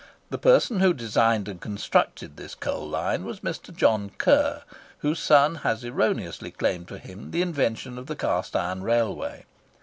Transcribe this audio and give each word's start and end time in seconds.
The 0.31 0.39
person 0.39 0.79
who 0.79 0.95
designed 0.95 1.47
and 1.47 1.61
constructed 1.61 2.35
this 2.35 2.55
coal 2.55 2.89
line 2.89 3.23
was 3.23 3.41
Mr. 3.41 3.71
John 3.71 4.09
Curr, 4.17 4.63
whose 5.05 5.19
son 5.19 5.57
has 5.57 5.85
erroneously 5.85 6.49
claimed 6.49 6.87
for 6.87 6.97
him 6.97 7.29
the 7.29 7.43
invention 7.43 7.99
of 7.99 8.07
the 8.07 8.15
cast 8.15 8.55
iron 8.55 8.81
railway. 8.81 9.45